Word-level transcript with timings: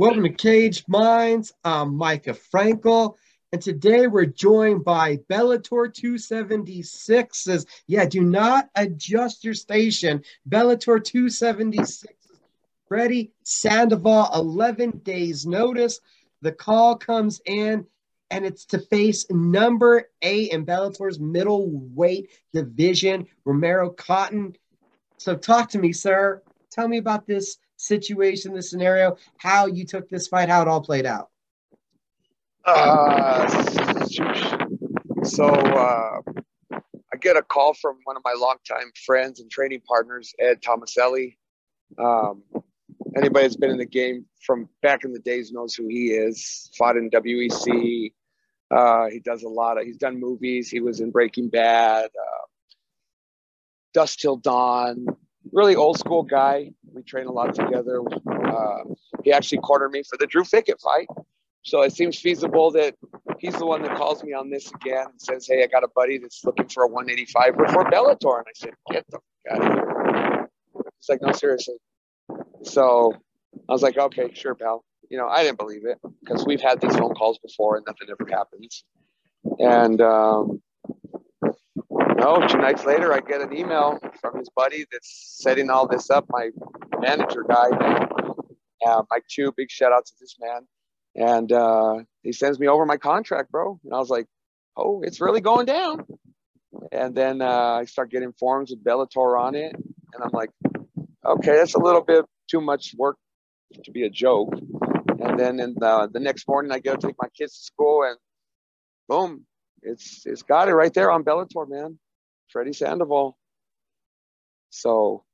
Welcome 0.00 0.22
to 0.22 0.30
Caged 0.30 0.88
Minds. 0.88 1.52
I'm 1.62 1.98
Mika 1.98 2.32
Frankl. 2.32 3.16
And 3.52 3.60
today 3.60 4.06
we're 4.06 4.24
joined 4.24 4.82
by 4.82 5.18
Bellator 5.30 5.92
276. 5.92 7.38
Says, 7.38 7.66
yeah, 7.86 8.06
do 8.06 8.22
not 8.22 8.70
adjust 8.74 9.44
your 9.44 9.52
station. 9.52 10.22
Bellator 10.48 11.04
276. 11.04 12.14
Freddy, 12.88 13.32
Sandoval, 13.42 14.30
11 14.34 15.02
days 15.04 15.46
notice. 15.46 16.00
The 16.40 16.52
call 16.52 16.96
comes 16.96 17.42
in, 17.44 17.84
and 18.30 18.46
it's 18.46 18.64
to 18.64 18.78
face 18.78 19.26
number 19.28 20.08
eight 20.22 20.52
in 20.52 20.64
Bellator's 20.64 21.20
middleweight 21.20 22.30
division, 22.54 23.26
Romero 23.44 23.90
Cotten. 23.90 24.56
So 25.18 25.36
talk 25.36 25.68
to 25.72 25.78
me, 25.78 25.92
sir. 25.92 26.40
Tell 26.70 26.88
me 26.88 26.96
about 26.96 27.26
this 27.26 27.58
situation, 27.80 28.52
the 28.52 28.62
scenario, 28.62 29.16
how 29.38 29.66
you 29.66 29.84
took 29.84 30.08
this 30.08 30.28
fight, 30.28 30.48
how 30.48 30.62
it 30.62 30.68
all 30.68 30.82
played 30.82 31.06
out. 31.06 31.30
Uh, 32.64 33.48
so 35.24 35.46
uh, 35.46 36.20
I 36.72 37.16
get 37.20 37.36
a 37.36 37.42
call 37.42 37.74
from 37.74 37.98
one 38.04 38.16
of 38.16 38.22
my 38.24 38.34
longtime 38.36 38.92
friends 39.06 39.40
and 39.40 39.50
training 39.50 39.80
partners, 39.86 40.34
Ed 40.38 40.60
Tomaselli. 40.60 41.36
Um, 41.98 42.42
anybody 43.16 43.46
that's 43.46 43.56
been 43.56 43.70
in 43.70 43.78
the 43.78 43.86
game 43.86 44.26
from 44.44 44.68
back 44.82 45.04
in 45.04 45.12
the 45.12 45.18
days 45.18 45.50
knows 45.50 45.74
who 45.74 45.88
he 45.88 46.08
is. 46.08 46.70
Fought 46.76 46.96
in 46.96 47.10
WEC. 47.10 48.12
Uh, 48.70 49.06
he 49.10 49.18
does 49.20 49.42
a 49.42 49.48
lot 49.48 49.78
of. 49.78 49.84
He's 49.84 49.96
done 49.96 50.20
movies. 50.20 50.70
He 50.70 50.80
was 50.80 51.00
in 51.00 51.10
Breaking 51.10 51.48
Bad, 51.48 52.04
uh, 52.04 52.46
Dusk 53.94 54.20
Till 54.20 54.36
Dawn, 54.36 55.06
really 55.52 55.76
old 55.76 55.98
school 55.98 56.22
guy. 56.22 56.72
We 56.92 57.02
train 57.02 57.26
a 57.26 57.32
lot 57.32 57.54
together. 57.54 58.00
Uh, 58.26 58.84
he 59.22 59.32
actually 59.32 59.58
cornered 59.58 59.90
me 59.90 60.02
for 60.02 60.16
the 60.18 60.26
Drew 60.26 60.44
Fickett 60.44 60.80
fight. 60.80 61.08
So 61.62 61.82
it 61.82 61.92
seems 61.92 62.18
feasible 62.18 62.70
that 62.72 62.94
he's 63.38 63.54
the 63.54 63.66
one 63.66 63.82
that 63.82 63.96
calls 63.96 64.24
me 64.24 64.32
on 64.32 64.50
this 64.50 64.72
again 64.72 65.06
and 65.10 65.20
says, 65.20 65.46
Hey, 65.46 65.62
I 65.62 65.66
got 65.66 65.84
a 65.84 65.88
buddy 65.94 66.18
that's 66.18 66.44
looking 66.44 66.68
for 66.68 66.84
a 66.84 66.88
185 66.88 67.56
before 67.56 67.84
Bellator. 67.84 68.38
And 68.38 68.46
I 68.48 68.52
said, 68.54 68.74
Get 68.90 69.04
the 69.10 69.18
fuck 69.18 69.22
out 69.50 69.66
of 69.66 69.72
here. 69.74 70.50
He's 70.74 71.08
like, 71.08 71.22
No, 71.22 71.32
seriously. 71.32 71.76
So 72.62 73.14
I 73.68 73.72
was 73.72 73.82
like, 73.82 73.98
Okay, 73.98 74.32
sure, 74.34 74.54
pal. 74.54 74.84
You 75.10 75.18
know, 75.18 75.28
I 75.28 75.42
didn't 75.42 75.58
believe 75.58 75.84
it 75.84 75.98
because 76.24 76.46
we've 76.46 76.60
had 76.60 76.80
these 76.80 76.96
phone 76.96 77.14
calls 77.14 77.38
before 77.38 77.76
and 77.76 77.84
nothing 77.86 78.08
ever 78.10 78.30
happens. 78.30 78.84
And 79.58 80.00
um, 80.00 80.62
no, 82.20 82.46
two 82.46 82.58
nights 82.58 82.84
later, 82.84 83.12
I 83.14 83.20
get 83.20 83.40
an 83.40 83.56
email 83.56 83.98
from 84.20 84.38
his 84.38 84.48
buddy 84.54 84.84
that's 84.92 85.38
setting 85.40 85.70
all 85.70 85.88
this 85.88 86.10
up. 86.10 86.26
My 86.28 86.50
manager 87.00 87.44
guy, 87.48 87.68
uh, 88.86 89.02
Mike 89.10 89.24
Chu, 89.26 89.52
big 89.56 89.70
shout 89.70 89.92
out 89.92 90.04
to 90.04 90.12
this 90.20 90.36
man. 90.38 90.66
And 91.16 91.50
uh, 91.50 92.00
he 92.22 92.32
sends 92.32 92.60
me 92.60 92.68
over 92.68 92.84
my 92.84 92.98
contract, 92.98 93.50
bro. 93.50 93.80
And 93.84 93.94
I 93.94 93.98
was 93.98 94.10
like, 94.10 94.26
oh, 94.76 95.02
it's 95.02 95.20
really 95.20 95.40
going 95.40 95.64
down. 95.64 96.04
And 96.92 97.14
then 97.14 97.40
uh, 97.40 97.78
I 97.80 97.86
start 97.86 98.10
getting 98.10 98.32
forms 98.32 98.70
with 98.70 98.84
Bellator 98.84 99.40
on 99.40 99.54
it. 99.54 99.74
And 99.74 100.22
I'm 100.22 100.30
like, 100.32 100.50
okay, 101.24 101.56
that's 101.56 101.74
a 101.74 101.80
little 101.80 102.02
bit 102.02 102.26
too 102.50 102.60
much 102.60 102.94
work 102.96 103.16
to 103.84 103.90
be 103.90 104.04
a 104.04 104.10
joke. 104.10 104.52
And 104.52 105.38
then 105.38 105.58
in 105.58 105.74
the, 105.78 106.08
the 106.12 106.20
next 106.20 106.46
morning, 106.46 106.70
I 106.70 106.80
go 106.80 106.96
take 106.96 107.16
my 107.18 107.28
kids 107.36 107.56
to 107.56 107.64
school 107.64 108.04
and 108.04 108.16
boom, 109.08 109.46
it's 109.82 110.24
it's 110.26 110.42
got 110.42 110.68
it 110.68 110.74
right 110.74 110.92
there 110.92 111.10
on 111.10 111.24
Bellator, 111.24 111.68
man. 111.68 111.98
Freddy 112.50 112.72
Sandoval. 112.72 113.36
So 114.70 115.24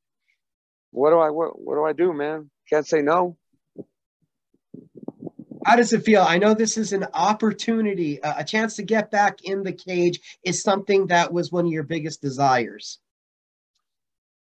what 0.90 1.10
do 1.10 1.18
I 1.18 1.30
what, 1.30 1.60
what 1.60 1.74
do 1.74 1.84
I 1.84 1.92
do, 1.92 2.12
man? 2.12 2.50
Can't 2.68 2.86
say 2.86 3.02
no. 3.02 3.36
How 5.64 5.76
does 5.76 5.92
it 5.92 6.04
feel? 6.04 6.22
I 6.22 6.38
know 6.38 6.54
this 6.54 6.76
is 6.76 6.92
an 6.92 7.06
opportunity, 7.12 8.20
a 8.22 8.44
chance 8.44 8.76
to 8.76 8.84
get 8.84 9.10
back 9.10 9.42
in 9.42 9.64
the 9.64 9.72
cage 9.72 10.20
is 10.44 10.62
something 10.62 11.08
that 11.08 11.32
was 11.32 11.50
one 11.50 11.66
of 11.66 11.72
your 11.72 11.82
biggest 11.82 12.22
desires. 12.22 13.00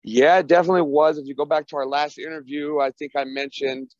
Yeah, 0.05 0.39
it 0.39 0.47
definitely 0.47 0.83
was. 0.83 1.19
If 1.19 1.27
you 1.27 1.35
go 1.35 1.45
back 1.45 1.67
to 1.69 1.77
our 1.77 1.87
last 1.87 2.19
interview, 2.19 2.79
I 2.79 2.93
think 2.93 3.13
I 3.17 3.25
mentioned 3.25 3.91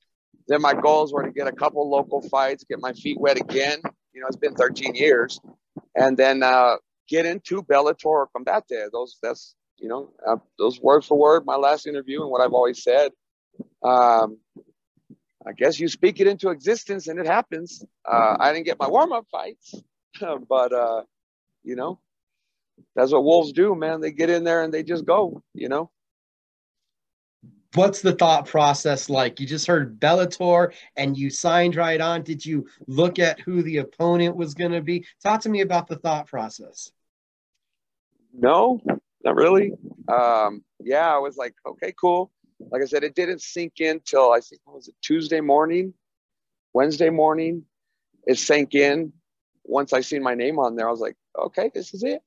that 0.47 0.61
my 0.61 0.75
goals 0.75 1.13
were 1.13 1.25
to 1.25 1.33
get 1.33 1.49
a 1.49 1.53
couple 1.53 1.91
local 1.91 2.23
fights, 2.23 2.65
get 2.65 2.79
my 2.81 2.93
feet 2.93 3.19
wet 3.21 3.37
again. 3.37 3.81
You 4.13 4.21
know, 4.21 4.29
it's 4.29 4.37
been 4.37 4.55
13 4.55 4.95
years, 4.95 5.41
and 5.97 6.17
then 6.17 6.45
uh, 6.45 6.77
get 7.09 7.27
into 7.27 7.63
Bellator 7.63 8.07
or 8.07 8.29
Combate. 8.37 8.91
Those 8.93 9.19
that's 9.23 9.55
you 9.79 9.89
know 9.89 10.11
uh, 10.27 10.37
those 10.59 10.81
word 10.81 11.05
for 11.05 11.19
word 11.19 11.47
my 11.47 11.57
last 11.57 11.87
interview 11.87 12.23
and 12.23 12.31
what 12.31 12.41
I've 12.41 12.53
always 12.53 12.83
said. 12.83 13.13
Um, 13.83 14.39
I 15.47 15.53
guess 15.53 15.81
you 15.81 15.89
speak 15.89 16.21
it 16.21 16.27
into 16.27 16.51
existence 16.51 17.09
and 17.09 17.19
it 17.19 17.27
happens. 17.27 17.85
Uh, 18.05 18.37
I 18.39 18.53
didn't 18.53 18.67
get 18.67 18.79
my 18.79 18.89
warm 18.89 19.13
up 19.13 19.27
fights, 19.31 19.75
but 20.49 20.73
uh, 20.73 21.03
you 21.65 21.77
know 21.77 21.99
that's 22.95 23.13
what 23.13 23.25
wolves 23.25 23.53
do, 23.53 23.75
man. 23.75 24.01
They 24.01 24.13
get 24.13 24.31
in 24.31 24.45
there 24.45 24.63
and 24.63 24.73
they 24.73 24.83
just 24.83 25.05
go. 25.05 25.43
You 25.55 25.69
know. 25.69 25.91
What's 27.75 28.01
the 28.01 28.15
thought 28.15 28.47
process 28.47 29.11
like? 29.11 29.41
You 29.41 29.47
just 29.47 29.67
heard 29.67 30.01
Bellator 30.01 30.73
and 30.97 31.17
you 31.17 31.29
signed 31.29 31.77
right 31.77 32.01
on. 32.01 32.23
Did 32.23 32.45
you 32.45 32.67
look 32.87 33.19
at 33.19 33.41
who 33.41 33.63
the 33.63 33.79
opponent 33.79 34.37
was 34.37 34.55
going 34.55 34.73
to 34.73 34.81
be? 34.81 35.05
Talk 35.23 35.43
to 35.43 35.51
me 35.51 35.61
about 35.61 35.87
the 35.87 35.97
thought 35.97 36.27
process. 36.27 36.91
No, 38.33 38.81
not 39.25 39.37
really. 39.37 39.73
Um, 40.09 40.65
yeah, 40.81 41.15
I 41.15 41.19
was 41.19 41.37
like, 41.37 41.55
okay, 41.67 41.93
cool. 42.01 42.31
Like 42.71 42.83
I 42.83 42.87
said, 42.87 43.05
it 43.05 43.15
didn't 43.15 43.43
sink 43.43 43.75
in 43.81 44.01
till 44.05 44.33
I 44.33 44.41
think 44.41 44.61
was 44.67 44.89
it 44.89 44.95
Tuesday 45.03 45.41
morning, 45.41 45.95
Wednesday 46.73 47.11
morning. 47.11 47.65
It 48.27 48.39
sank 48.39 48.75
in 48.75 49.13
once 49.65 49.93
I 49.93 50.01
seen 50.01 50.23
my 50.23 50.35
name 50.35 50.59
on 50.59 50.77
there. 50.77 50.89
I 50.89 50.91
was 50.91 51.01
like, 51.01 51.17
okay, 51.39 51.71
this 51.75 51.95
is 51.95 52.03
it. 52.03 52.21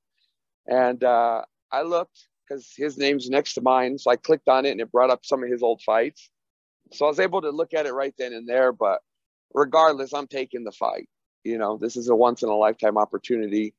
And 0.67 1.03
uh, 1.03 1.43
I 1.71 1.81
looked 1.81 2.27
because 2.47 2.73
his 2.75 2.97
name's 2.97 3.29
next 3.29 3.53
to 3.55 3.61
mine, 3.61 3.97
so 3.97 4.11
I 4.11 4.15
clicked 4.15 4.47
on 4.47 4.65
it 4.65 4.71
and 4.71 4.81
it 4.81 4.91
brought 4.91 5.09
up 5.09 5.25
some 5.25 5.43
of 5.43 5.49
his 5.49 5.63
old 5.63 5.81
fights. 5.81 6.29
So 6.93 7.05
I 7.05 7.09
was 7.09 7.19
able 7.19 7.41
to 7.41 7.49
look 7.51 7.73
at 7.73 7.85
it 7.85 7.93
right 7.93 8.13
then 8.17 8.33
and 8.33 8.47
there. 8.47 8.71
But 8.71 9.01
regardless, 9.53 10.13
I'm 10.13 10.27
taking 10.27 10.63
the 10.63 10.71
fight. 10.71 11.07
You 11.43 11.57
know, 11.57 11.77
this 11.77 11.95
is 11.95 12.09
a 12.09 12.15
once 12.15 12.43
in 12.43 12.49
a 12.49 12.55
lifetime 12.55 12.97
opportunity, 12.97 13.73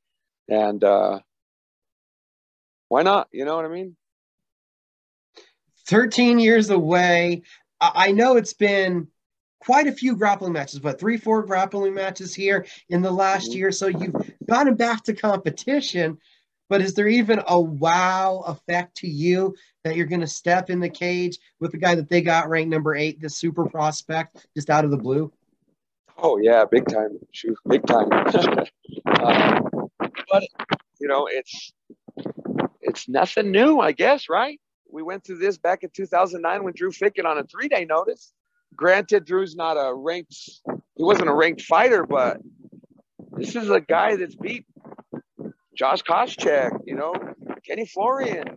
and 0.49 0.83
uh, 0.83 1.19
why 2.93 3.01
not? 3.01 3.27
You 3.31 3.43
know 3.43 3.55
what 3.55 3.65
I 3.65 3.69
mean? 3.69 3.95
13 5.87 6.37
years 6.37 6.69
away. 6.69 7.41
I 7.81 8.11
know 8.11 8.37
it's 8.37 8.53
been 8.53 9.07
quite 9.59 9.87
a 9.87 9.91
few 9.91 10.15
grappling 10.15 10.53
matches, 10.53 10.79
but 10.79 10.99
three, 10.99 11.17
four 11.17 11.41
grappling 11.41 11.95
matches 11.95 12.35
here 12.35 12.67
in 12.89 13.01
the 13.01 13.09
last 13.09 13.49
mm-hmm. 13.49 13.57
year. 13.57 13.71
So 13.71 13.87
you've 13.87 14.13
gotten 14.47 14.75
back 14.75 15.03
to 15.05 15.15
competition. 15.15 16.19
But 16.69 16.81
is 16.81 16.93
there 16.93 17.07
even 17.07 17.41
a 17.47 17.59
wow 17.59 18.43
effect 18.45 18.97
to 18.97 19.07
you 19.07 19.55
that 19.83 19.95
you're 19.95 20.05
going 20.05 20.21
to 20.21 20.27
step 20.27 20.69
in 20.69 20.79
the 20.79 20.87
cage 20.87 21.39
with 21.59 21.71
the 21.71 21.79
guy 21.79 21.95
that 21.95 22.09
they 22.09 22.21
got 22.21 22.47
ranked 22.47 22.69
number 22.69 22.93
eight, 22.95 23.19
the 23.19 23.29
super 23.29 23.65
prospect, 23.65 24.45
just 24.55 24.69
out 24.69 24.85
of 24.85 24.91
the 24.91 24.97
blue? 24.97 25.33
Oh 26.19 26.37
yeah, 26.37 26.63
big 26.69 26.87
time, 26.87 27.17
shoot, 27.31 27.57
big 27.67 27.87
time. 27.87 28.11
um, 29.19 29.89
but 30.31 30.43
you 30.99 31.07
know, 31.07 31.27
it's 31.29 31.73
it's 32.93 33.09
nothing 33.09 33.51
new, 33.51 33.79
I 33.79 33.91
guess, 33.91 34.29
right? 34.29 34.59
We 34.91 35.01
went 35.01 35.23
through 35.23 35.39
this 35.39 35.57
back 35.57 35.83
in 35.83 35.89
2009 35.95 36.63
when 36.63 36.73
Drew 36.75 36.91
Fickett 36.91 37.25
on 37.25 37.39
a 37.39 37.43
three 37.43 37.67
day 37.67 37.85
notice. 37.85 38.33
Granted, 38.75 39.25
Drew's 39.25 39.55
not 39.55 39.73
a 39.73 39.93
ranked, 39.93 40.35
he 40.95 41.03
wasn't 41.03 41.29
a 41.29 41.33
ranked 41.33 41.61
fighter, 41.63 42.05
but 42.05 42.37
this 43.31 43.55
is 43.55 43.69
a 43.69 43.81
guy 43.81 44.15
that's 44.15 44.35
beat 44.35 44.65
Josh 45.75 46.03
Koscheck, 46.03 46.71
you 46.85 46.95
know, 46.95 47.13
Kenny 47.67 47.85
Florian, 47.87 48.55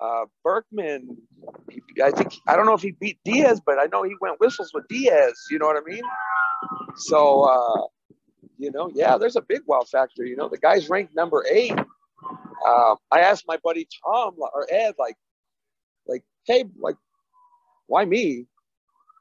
uh, 0.00 0.24
Burkman. 0.44 1.16
He, 1.70 1.80
I 2.02 2.10
think, 2.10 2.34
I 2.46 2.56
don't 2.56 2.66
know 2.66 2.74
if 2.74 2.82
he 2.82 2.92
beat 2.92 3.18
Diaz, 3.24 3.60
but 3.64 3.78
I 3.78 3.86
know 3.90 4.02
he 4.02 4.14
went 4.20 4.38
whistles 4.38 4.70
with 4.74 4.86
Diaz, 4.88 5.32
you 5.50 5.58
know 5.58 5.66
what 5.66 5.76
I 5.76 5.90
mean? 5.90 6.02
So, 6.96 7.42
uh, 7.44 7.86
you 8.58 8.70
know, 8.70 8.90
yeah, 8.94 9.16
there's 9.16 9.36
a 9.36 9.42
big 9.42 9.62
wow 9.66 9.82
factor. 9.90 10.24
You 10.26 10.36
know, 10.36 10.48
the 10.48 10.58
guy's 10.58 10.90
ranked 10.90 11.14
number 11.14 11.44
eight 11.50 11.74
um, 12.66 12.96
I 13.10 13.20
asked 13.20 13.44
my 13.46 13.58
buddy 13.62 13.86
Tom 14.04 14.34
or 14.38 14.66
Ed, 14.70 14.94
like, 14.98 15.16
like, 16.06 16.24
hey, 16.46 16.64
like, 16.78 16.96
why 17.86 18.04
me? 18.04 18.46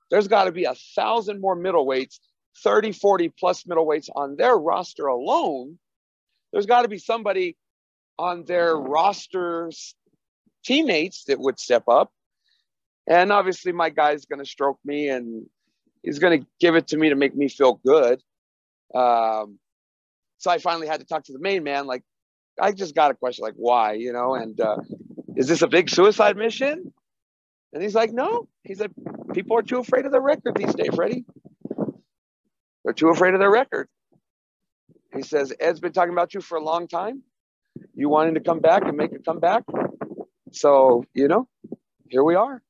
There's 0.10 0.28
got 0.28 0.46
to 0.46 0.52
be 0.52 0.66
a 0.66 0.76
thousand 0.96 1.42
more 1.42 1.56
middleweights, 1.56 2.20
30, 2.64 2.94
40 2.94 3.30
plus 3.38 3.64
middleweights 3.64 4.10
on 4.16 4.36
their 4.38 4.56
roster 4.58 5.08
alone. 5.08 5.78
There's 6.52 6.66
got 6.66 6.84
to 6.84 6.88
be 6.88 6.98
somebody 6.98 7.58
on 8.18 8.46
their 8.46 8.76
rosters, 8.76 9.96
teammates 10.64 11.26
that 11.26 11.40
would 11.40 11.60
step 11.60 11.84
up. 11.88 12.12
And 13.10 13.32
obviously, 13.32 13.72
my 13.72 13.90
guy's 13.90 14.26
going 14.26 14.40
to 14.40 14.50
stroke 14.50 14.80
me 14.84 15.10
and 15.10 15.46
he's 16.04 16.20
going 16.20 16.42
to 16.42 16.48
give 16.60 16.76
it 16.76 16.88
to 16.88 16.98
me 16.98 17.10
to 17.10 17.16
make 17.16 17.36
me 17.36 17.48
feel 17.48 17.80
good. 17.86 18.22
Um, 18.94 19.60
so 20.38 20.52
I 20.52 20.58
finally 20.58 20.88
had 20.88 21.00
to 21.00 21.06
talk 21.06 21.24
to 21.26 21.34
the 21.34 21.40
main 21.40 21.64
man, 21.64 21.88
like, 21.88 22.04
I 22.60 22.72
just 22.72 22.96
got 22.96 23.12
a 23.12 23.14
question 23.14 23.44
like, 23.44 23.56
why, 23.56 23.94
you 23.94 24.14
know, 24.14 24.36
and 24.36 24.60
uh, 24.60 24.78
is 25.36 25.48
this 25.48 25.62
a 25.62 25.68
big 25.68 25.90
suicide 25.90 26.38
mission? 26.38 26.92
And 27.74 27.84
he's 27.84 27.96
like, 27.96 28.12
no. 28.12 28.48
He's 28.64 28.80
like, 28.80 28.92
people 29.34 29.58
are 29.58 29.62
too 29.62 29.80
afraid 29.80 30.06
of 30.06 30.12
the 30.12 30.22
record 30.22 30.56
these 30.56 30.74
days, 30.74 30.96
Freddy. 30.96 31.26
They're 32.84 32.94
too 32.94 33.10
afraid 33.10 33.34
of 33.34 33.40
their 33.40 33.52
record. 33.52 33.88
He 35.14 35.22
says, 35.22 35.54
Ed's 35.60 35.80
been 35.80 35.92
talking 35.92 36.14
about 36.14 36.34
you 36.34 36.42
for 36.42 36.58
a 36.58 36.64
long 36.64 36.88
time. 36.88 37.24
You 37.94 38.10
wanting 38.10 38.36
to 38.36 38.40
come 38.40 38.60
back 38.60 38.84
and 38.84 38.98
make 38.98 39.12
a 39.14 39.20
comeback. 39.20 39.64
So, 40.52 41.04
you 41.14 41.28
know, 41.28 41.48
here 42.10 42.24
we 42.24 42.36
are. 42.36 42.62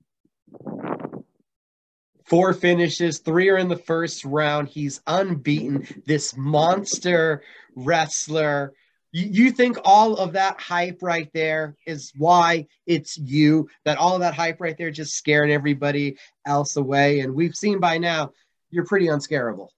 Four 2.26 2.54
finishes, 2.54 3.20
three 3.20 3.50
are 3.50 3.58
in 3.58 3.70
the 3.70 3.78
first 3.78 4.26
round. 4.26 4.68
He's 4.68 5.02
unbeaten. 5.08 5.88
This 6.06 6.36
monster 6.36 7.44
wrestler. 7.76 8.74
You, 9.14 9.52
think 9.52 9.78
all 9.84 10.18
of 10.18 10.34
that 10.34 10.60
hype 10.60 11.00
right 11.02 11.30
there 11.34 11.76
is 11.86 12.12
why 12.18 12.68
it's 12.86 13.18
you, 13.18 13.70
that 13.86 13.98
all 13.98 14.16
of 14.16 14.20
that 14.20 14.34
hype 14.34 14.60
right 14.60 14.78
there 14.78 14.92
just 14.92 15.16
scared 15.16 15.50
everybody 15.50 16.18
else 16.46 16.76
away. 16.76 17.22
And 17.22 17.34
we've 17.34 17.56
seen 17.56 17.80
by 17.80 17.98
now 17.98 18.32
you're 18.70 18.86
pretty 18.86 19.08
unscarable. 19.08 19.70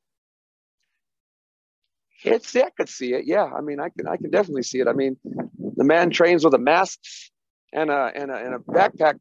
It's, 2.23 2.55
I 2.55 2.69
could 2.75 2.89
see 2.89 3.13
it. 3.13 3.25
Yeah. 3.25 3.45
I 3.45 3.61
mean, 3.61 3.79
I 3.79 3.89
can, 3.89 4.07
I 4.07 4.17
can 4.17 4.29
definitely 4.29 4.63
see 4.63 4.79
it. 4.79 4.87
I 4.87 4.93
mean, 4.93 5.15
the 5.23 5.85
man 5.85 6.09
trains 6.09 6.43
with 6.43 6.53
a 6.55 6.59
mask 6.59 6.99
and 7.71 7.89
a, 7.89 8.11
and 8.13 8.31
a, 8.31 8.35
and 8.35 8.55
a 8.55 8.59
backpack 8.59 9.19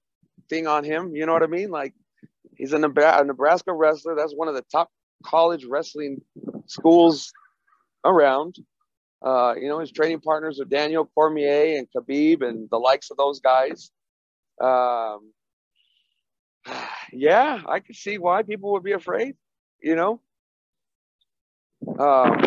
thing 0.48 0.66
on 0.66 0.84
him. 0.84 1.14
You 1.14 1.26
know 1.26 1.32
what 1.32 1.42
I 1.42 1.48
mean? 1.48 1.70
Like 1.70 1.94
he's 2.56 2.72
a 2.72 2.78
Nebraska 2.78 3.72
wrestler. 3.72 4.16
That's 4.16 4.34
one 4.34 4.48
of 4.48 4.54
the 4.54 4.64
top 4.72 4.88
college 5.24 5.64
wrestling 5.64 6.22
schools 6.66 7.32
around. 8.04 8.56
Uh, 9.20 9.54
you 9.60 9.68
know, 9.68 9.80
his 9.80 9.90
training 9.90 10.20
partners 10.20 10.60
are 10.60 10.64
Daniel 10.64 11.04
Cormier 11.04 11.76
and 11.76 11.88
Khabib 11.94 12.46
and 12.46 12.68
the 12.70 12.78
likes 12.78 13.10
of 13.10 13.16
those 13.16 13.40
guys. 13.40 13.90
Um, 14.60 15.32
yeah, 17.12 17.62
I 17.66 17.80
can 17.80 17.94
see 17.94 18.18
why 18.18 18.42
people 18.42 18.72
would 18.72 18.84
be 18.84 18.92
afraid, 18.92 19.34
you 19.82 19.96
know. 19.96 20.20
Um, 21.86 22.40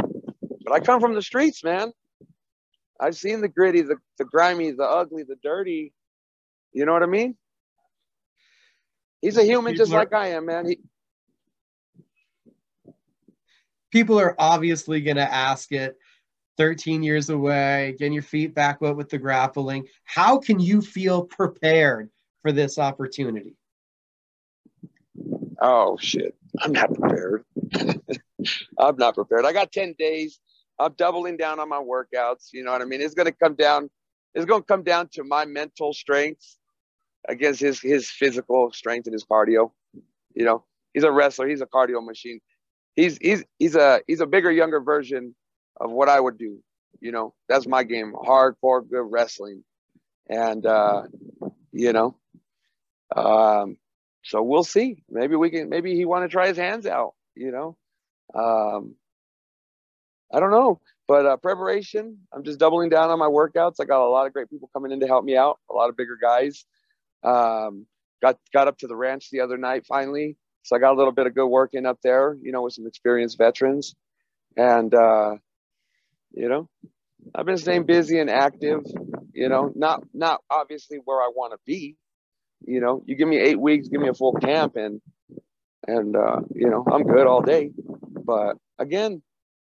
but 0.63 0.73
I 0.73 0.79
come 0.79 1.01
from 1.01 1.13
the 1.13 1.21
streets, 1.21 1.63
man. 1.63 1.91
I've 2.99 3.15
seen 3.15 3.41
the 3.41 3.47
gritty, 3.47 3.81
the, 3.81 3.97
the 4.17 4.25
grimy, 4.25 4.71
the 4.71 4.83
ugly, 4.83 5.23
the 5.23 5.37
dirty. 5.41 5.93
You 6.71 6.85
know 6.85 6.93
what 6.93 7.03
I 7.03 7.07
mean? 7.07 7.35
He's 9.21 9.37
a 9.37 9.43
human 9.43 9.73
people 9.73 9.85
just 9.85 9.93
are, 9.93 9.99
like 9.99 10.13
I 10.13 10.29
am, 10.29 10.45
man. 10.45 10.67
He, 10.67 10.79
people 13.91 14.19
are 14.19 14.35
obviously 14.39 15.01
going 15.01 15.17
to 15.17 15.33
ask 15.33 15.71
it 15.71 15.95
13 16.61 17.01
years 17.01 17.31
away, 17.31 17.95
getting 17.97 18.13
your 18.13 18.21
feet 18.21 18.53
back 18.53 18.81
wet 18.81 18.95
with 18.95 19.09
the 19.09 19.17
grappling. 19.17 19.87
How 20.03 20.37
can 20.37 20.59
you 20.59 20.79
feel 20.79 21.23
prepared 21.23 22.11
for 22.43 22.51
this 22.51 22.77
opportunity? 22.77 23.55
Oh, 25.59 25.97
shit. 25.99 26.35
I'm 26.59 26.71
not 26.71 26.93
prepared. 26.93 27.45
I'm 28.77 28.95
not 28.95 29.15
prepared. 29.15 29.43
I 29.47 29.53
got 29.53 29.71
10 29.71 29.95
days. 29.97 30.39
I'm 30.77 30.93
doubling 30.93 31.35
down 31.35 31.59
on 31.59 31.67
my 31.67 31.81
workouts. 31.81 32.49
You 32.53 32.63
know 32.63 32.71
what 32.71 32.83
I 32.83 32.85
mean? 32.85 33.01
It's 33.01 33.15
going 33.15 33.25
to 33.25 33.31
come 33.31 33.55
down. 33.55 33.89
It's 34.35 34.45
going 34.45 34.61
to 34.61 34.67
come 34.67 34.83
down 34.83 35.09
to 35.13 35.23
my 35.23 35.45
mental 35.45 35.95
strength 35.95 36.57
against 37.27 37.59
his 37.59 37.81
his 37.81 38.07
physical 38.07 38.71
strength 38.71 39.07
and 39.07 39.13
his 39.13 39.25
cardio. 39.25 39.71
You 40.35 40.45
know, 40.45 40.63
he's 40.93 41.05
a 41.05 41.11
wrestler. 41.11 41.47
He's 41.47 41.61
a 41.61 41.65
cardio 41.65 42.05
machine. 42.05 42.39
He's 42.95 43.17
he's 43.17 43.43
he's 43.57 43.75
a 43.75 44.01
he's 44.05 44.19
a 44.19 44.27
bigger, 44.27 44.51
younger 44.51 44.79
version 44.79 45.33
of 45.81 45.91
what 45.91 46.09
I 46.09 46.19
would 46.19 46.37
do. 46.37 46.59
You 46.99 47.11
know, 47.11 47.33
that's 47.49 47.67
my 47.67 47.83
game. 47.83 48.13
Hardcore 48.13 48.87
good 48.87 49.07
wrestling, 49.09 49.63
and 50.29 50.65
uh, 50.65 51.03
you 51.71 51.93
know, 51.93 52.15
um, 53.15 53.77
so 54.23 54.43
we'll 54.43 54.63
see. 54.63 55.03
Maybe 55.09 55.35
we 55.35 55.49
can. 55.49 55.69
Maybe 55.69 55.95
he 55.95 56.05
want 56.05 56.23
to 56.23 56.29
try 56.29 56.47
his 56.47 56.57
hands 56.57 56.85
out. 56.85 57.15
You 57.35 57.51
know, 57.51 57.77
um, 58.35 58.95
I 60.31 60.39
don't 60.39 60.51
know. 60.51 60.79
But 61.07 61.25
uh, 61.25 61.37
preparation, 61.37 62.19
I'm 62.31 62.43
just 62.43 62.59
doubling 62.59 62.89
down 62.89 63.09
on 63.09 63.19
my 63.19 63.27
workouts. 63.27 63.81
I 63.81 63.85
got 63.85 64.05
a 64.05 64.07
lot 64.07 64.27
of 64.27 64.33
great 64.33 64.49
people 64.49 64.69
coming 64.71 64.91
in 64.91 64.99
to 64.99 65.07
help 65.07 65.25
me 65.25 65.35
out. 65.35 65.59
A 65.69 65.73
lot 65.73 65.89
of 65.89 65.97
bigger 65.97 66.17
guys. 66.21 66.65
Um, 67.23 67.87
got 68.21 68.37
got 68.53 68.67
up 68.67 68.77
to 68.79 68.87
the 68.87 68.95
ranch 68.95 69.29
the 69.31 69.41
other 69.41 69.57
night 69.57 69.85
finally, 69.87 70.37
so 70.61 70.75
I 70.75 70.79
got 70.79 70.93
a 70.93 70.97
little 70.97 71.11
bit 71.11 71.25
of 71.25 71.33
good 71.33 71.47
work 71.47 71.71
in 71.73 71.87
up 71.87 71.99
there. 72.03 72.37
You 72.41 72.51
know, 72.51 72.61
with 72.61 72.73
some 72.73 72.85
experienced 72.85 73.39
veterans, 73.39 73.95
and 74.55 74.93
uh, 74.93 75.37
you 76.33 76.49
know, 76.49 76.69
I've 77.33 77.45
been 77.45 77.57
staying 77.57 77.85
busy 77.85 78.19
and 78.19 78.29
active. 78.29 78.81
You 79.33 79.49
know, 79.49 79.71
not 79.75 80.03
not 80.13 80.41
obviously 80.49 80.99
where 81.03 81.21
I 81.21 81.31
want 81.33 81.53
to 81.53 81.59
be. 81.65 81.95
You 82.65 82.79
know, 82.79 83.03
you 83.05 83.15
give 83.15 83.27
me 83.27 83.39
eight 83.39 83.59
weeks, 83.59 83.87
give 83.87 84.01
me 84.01 84.09
a 84.09 84.13
full 84.13 84.33
camp, 84.33 84.75
and 84.75 85.01
and 85.87 86.15
uh, 86.15 86.41
you 86.53 86.69
know, 86.69 86.85
I'm 86.91 87.03
good 87.03 87.27
all 87.27 87.41
day. 87.41 87.71
But 88.23 88.57
again, 88.77 89.21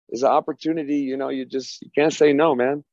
it's 0.08 0.22
an 0.22 0.30
opportunity. 0.30 0.98
You 0.98 1.16
know, 1.16 1.28
you 1.28 1.44
just 1.44 1.82
you 1.82 1.90
can't 1.94 2.12
say 2.12 2.32
no, 2.32 2.54
man 2.54 2.84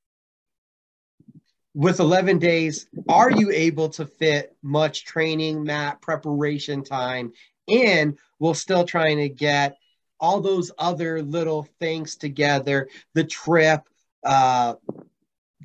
with 1.76 2.00
11 2.00 2.40
days, 2.40 2.88
are 3.10 3.30
you 3.30 3.52
able 3.52 3.90
to 3.90 4.06
fit 4.06 4.56
much 4.64 5.04
training, 5.04 5.66
mat 5.66 6.02
preparation 6.02 6.84
time 6.84 7.34
in 7.68 8.18
while 8.38 8.54
still 8.54 8.86
trying 8.86 9.18
to 9.18 9.28
get 9.30 9.78
all 10.20 10.42
those 10.42 10.72
other 10.78 11.22
little 11.22 11.68
things 11.80 12.16
together? 12.16 12.90
The 13.14 13.24
trip, 13.24 13.88
uh, 14.24 14.76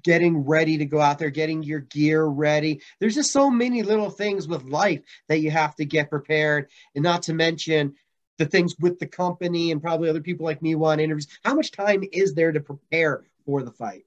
getting 0.02 0.46
ready 0.46 0.78
to 0.78 0.86
go 0.86 1.00
out 1.00 1.18
there, 1.18 1.30
getting 1.30 1.62
your 1.62 1.80
gear 1.80 2.24
ready. 2.24 2.80
There's 2.98 3.14
just 3.14 3.32
so 3.32 3.50
many 3.50 3.82
little 3.82 4.10
things 4.10 4.48
with 4.48 4.64
life 4.64 5.02
that 5.28 5.40
you 5.40 5.50
have 5.50 5.74
to 5.76 5.84
get 5.84 6.10
prepared, 6.10 6.70
and 6.94 7.02
not 7.02 7.24
to 7.24 7.34
mention 7.34 7.94
the 8.38 8.46
things 8.46 8.74
with 8.78 8.98
the 8.98 9.06
company 9.06 9.70
and 9.70 9.82
probably 9.82 10.08
other 10.08 10.22
people 10.22 10.46
like 10.46 10.62
me 10.62 10.74
want 10.74 11.00
interviews. 11.00 11.28
How 11.44 11.54
much 11.54 11.72
time 11.72 12.04
is 12.12 12.34
there 12.34 12.52
to 12.52 12.60
prepare 12.60 13.24
for 13.44 13.62
the 13.62 13.72
fight? 13.72 14.04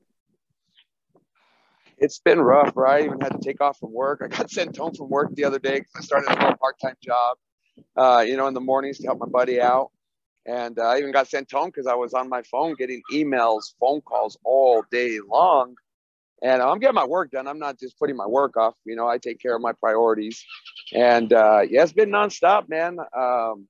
it's 2.03 2.19
been 2.19 2.39
rough, 2.39 2.75
right? 2.75 3.03
I 3.03 3.05
even 3.05 3.21
had 3.21 3.31
to 3.31 3.39
take 3.39 3.61
off 3.61 3.79
from 3.79 3.93
work. 3.93 4.21
I 4.23 4.27
got 4.27 4.51
sent 4.51 4.75
home 4.77 4.93
from 4.93 5.09
work 5.09 5.33
the 5.33 5.45
other 5.45 5.59
day 5.59 5.79
because 5.79 5.93
I 5.97 6.01
started 6.01 6.31
a 6.31 6.57
part-time 6.57 6.95
job, 7.01 7.37
uh, 7.95 8.23
you 8.27 8.37
know, 8.37 8.47
in 8.47 8.53
the 8.53 8.61
mornings 8.61 8.97
to 8.99 9.05
help 9.05 9.19
my 9.19 9.25
buddy 9.25 9.61
out. 9.61 9.91
And 10.45 10.77
uh, 10.79 10.83
I 10.83 10.99
even 10.99 11.11
got 11.11 11.27
sent 11.29 11.51
home 11.51 11.67
because 11.67 11.87
I 11.87 11.95
was 11.95 12.13
on 12.13 12.29
my 12.29 12.41
phone 12.43 12.75
getting 12.75 13.01
emails, 13.13 13.73
phone 13.79 14.01
calls 14.01 14.37
all 14.43 14.83
day 14.91 15.19
long. 15.29 15.75
And 16.41 16.61
I'm 16.61 16.79
getting 16.79 16.95
my 16.95 17.05
work 17.05 17.31
done. 17.31 17.47
I'm 17.47 17.59
not 17.59 17.79
just 17.79 17.97
putting 17.97 18.17
my 18.17 18.27
work 18.27 18.57
off. 18.57 18.75
You 18.85 18.95
know, 18.95 19.07
I 19.07 19.17
take 19.17 19.39
care 19.41 19.55
of 19.55 19.61
my 19.61 19.71
priorities. 19.73 20.43
And 20.93 21.31
uh, 21.33 21.61
yeah, 21.69 21.83
it's 21.83 21.93
been 21.93 22.09
nonstop, 22.09 22.69
man. 22.69 22.97
Um, 23.17 23.67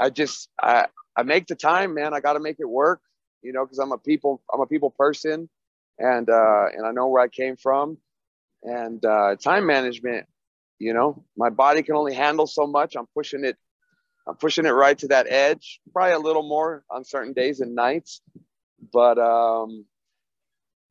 I 0.00 0.10
just 0.10 0.48
I 0.60 0.86
I 1.16 1.22
make 1.22 1.46
the 1.46 1.54
time, 1.54 1.94
man. 1.94 2.14
I 2.14 2.20
got 2.20 2.34
to 2.34 2.40
make 2.40 2.56
it 2.60 2.68
work. 2.68 3.00
You 3.42 3.52
know, 3.52 3.64
because 3.64 3.78
I'm 3.78 3.92
a 3.92 3.98
people 3.98 4.42
I'm 4.52 4.60
a 4.60 4.66
people 4.66 4.90
person 4.90 5.48
and 5.98 6.28
uh, 6.28 6.66
and 6.76 6.86
I 6.86 6.92
know 6.92 7.08
where 7.08 7.22
I 7.22 7.28
came 7.28 7.56
from, 7.56 7.98
and 8.62 9.04
uh, 9.04 9.36
time 9.36 9.66
management. 9.66 10.26
You 10.78 10.94
know, 10.94 11.24
my 11.36 11.50
body 11.50 11.82
can 11.82 11.94
only 11.96 12.14
handle 12.14 12.46
so 12.46 12.66
much. 12.66 12.96
I'm 12.96 13.06
pushing 13.14 13.44
it. 13.44 13.56
I'm 14.26 14.36
pushing 14.36 14.66
it 14.66 14.70
right 14.70 14.98
to 14.98 15.08
that 15.08 15.26
edge. 15.28 15.80
Probably 15.92 16.14
a 16.14 16.18
little 16.18 16.42
more 16.42 16.82
on 16.90 17.04
certain 17.04 17.32
days 17.32 17.60
and 17.60 17.74
nights, 17.74 18.20
but 18.92 19.18
um, 19.18 19.84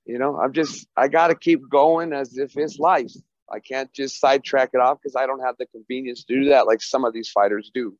you 0.06 0.20
know, 0.20 0.40
I'm 0.40 0.54
just 0.54 0.88
I 0.96 1.08
got 1.08 1.28
to 1.28 1.36
keep 1.36 1.62
going 1.70 2.14
as 2.14 2.38
if 2.38 2.56
it's 2.58 2.80
life. 2.80 3.12
I 3.52 3.60
can't 3.60 3.92
just 3.94 4.20
sidetrack 4.20 4.72
it 4.74 4.80
off 4.80 5.00
because 5.02 5.16
I 5.16 5.28
don't 5.28 5.42
have 5.42 5.56
the 5.58 5.68
convenience 5.68 6.24
to 6.26 6.34
do 6.34 6.50
that 6.50 6.66
like 6.66 6.82
some 6.82 7.06
of 7.06 7.14
these 7.14 7.30
fighters 7.30 7.72
do. 7.74 7.96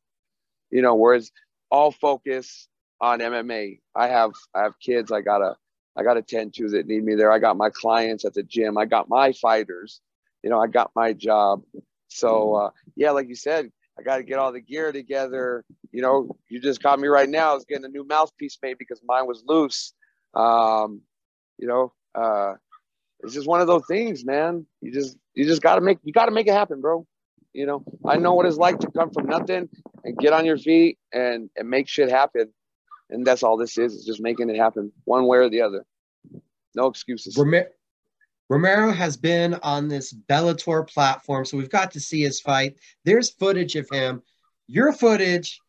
You 0.70 0.82
know, 0.82 0.94
whereas 0.94 1.30
all 1.70 1.90
focus 1.92 2.68
on 3.00 3.20
MMA. 3.20 3.80
I 3.94 4.08
have 4.08 4.32
I 4.54 4.62
have 4.62 4.78
kids. 4.80 5.12
I 5.12 5.20
gotta 5.20 5.56
I 5.96 6.02
got 6.02 6.14
to 6.14 6.22
tend 6.22 6.54
to 6.54 6.68
that 6.70 6.86
need 6.86 7.04
me 7.04 7.14
there. 7.14 7.32
I 7.32 7.38
got 7.38 7.56
my 7.56 7.70
clients 7.70 8.24
at 8.24 8.34
the 8.34 8.42
gym. 8.42 8.76
I 8.76 8.84
got 8.84 9.08
my 9.08 9.32
fighters. 9.32 10.00
You 10.42 10.50
know, 10.50 10.60
I 10.60 10.66
got 10.66 10.90
my 10.94 11.12
job. 11.12 11.62
So 12.08 12.54
uh, 12.54 12.70
yeah, 12.94 13.10
like 13.12 13.28
you 13.28 13.34
said, 13.34 13.70
I 13.98 14.02
got 14.02 14.18
to 14.18 14.22
get 14.22 14.38
all 14.38 14.52
the 14.52 14.60
gear 14.60 14.92
together. 14.92 15.64
You 15.92 16.02
know, 16.02 16.36
you 16.48 16.60
just 16.60 16.82
caught 16.82 16.98
me 16.98 17.08
right 17.08 17.28
now. 17.28 17.52
I 17.52 17.54
was 17.54 17.64
getting 17.64 17.84
a 17.84 17.88
new 17.88 18.04
mouthpiece 18.04 18.58
made 18.62 18.78
because 18.78 19.00
mine 19.06 19.26
was 19.26 19.42
loose. 19.46 19.92
Um, 20.34 21.02
you 21.58 21.66
know, 21.66 21.92
uh, 22.14 22.54
it's 23.20 23.34
just 23.34 23.46
one 23.46 23.60
of 23.60 23.66
those 23.66 23.86
things, 23.88 24.24
man. 24.24 24.66
You 24.82 24.92
just 24.92 25.16
you 25.34 25.46
just 25.46 25.62
got 25.62 25.76
to 25.76 25.80
make 25.80 25.98
you 26.02 26.12
got 26.12 26.26
to 26.26 26.32
make 26.32 26.46
it 26.46 26.52
happen, 26.52 26.80
bro. 26.80 27.06
You 27.54 27.66
know, 27.66 27.84
I 28.04 28.16
know 28.16 28.34
what 28.34 28.44
it's 28.46 28.58
like 28.58 28.80
to 28.80 28.90
come 28.90 29.10
from 29.10 29.26
nothing 29.26 29.70
and 30.04 30.18
get 30.18 30.34
on 30.34 30.44
your 30.44 30.58
feet 30.58 30.98
and 31.12 31.48
and 31.56 31.70
make 31.70 31.88
shit 31.88 32.10
happen 32.10 32.52
and 33.10 33.26
that's 33.26 33.42
all 33.42 33.56
this 33.56 33.78
is. 33.78 33.94
It's 33.94 34.04
just 34.04 34.20
making 34.20 34.50
it 34.50 34.56
happen 34.56 34.92
one 35.04 35.26
way 35.26 35.38
or 35.38 35.48
the 35.48 35.62
other. 35.62 35.84
No 36.74 36.86
excuses. 36.86 37.34
Romero 38.48 38.92
has 38.92 39.16
been 39.16 39.54
on 39.62 39.88
this 39.88 40.12
Bellator 40.12 40.86
platform, 40.88 41.44
so 41.44 41.56
we've 41.56 41.70
got 41.70 41.90
to 41.92 42.00
see 42.00 42.20
his 42.22 42.40
fight. 42.40 42.76
There's 43.04 43.30
footage 43.30 43.74
of 43.74 43.88
him. 43.90 44.22
Your 44.68 44.92
footage, 44.92 45.60